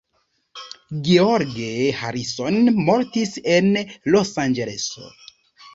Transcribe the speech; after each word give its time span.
George 1.09 1.69
Harrison 1.99 2.73
mortis 2.89 3.39
en 3.59 3.71
Losanĝeleso. 4.17 5.17